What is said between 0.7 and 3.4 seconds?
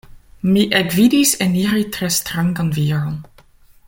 ekvidis eniri tre strangan viron.